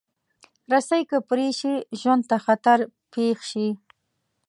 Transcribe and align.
رسۍ 0.71 1.01
که 1.09 1.17
پرې 1.29 1.47
شي، 1.59 1.73
ژوند 1.99 2.23
ته 2.29 2.37
خطر 2.45 2.79
پېښ 3.13 3.37
شي. 3.51 3.67